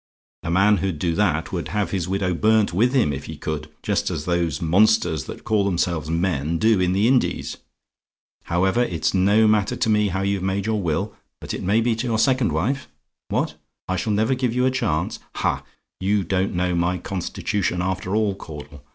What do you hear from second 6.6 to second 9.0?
in the Indies. "However,